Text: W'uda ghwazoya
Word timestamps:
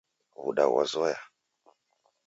W'uda 0.39 0.65
ghwazoya 0.69 1.19